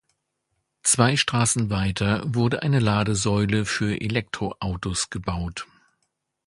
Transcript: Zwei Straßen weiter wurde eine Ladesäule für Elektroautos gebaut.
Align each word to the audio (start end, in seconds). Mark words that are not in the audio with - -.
Zwei 0.81 1.15
Straßen 1.15 1.69
weiter 1.69 2.23
wurde 2.25 2.63
eine 2.63 2.79
Ladesäule 2.79 3.65
für 3.65 4.01
Elektroautos 4.01 5.11
gebaut. 5.11 5.67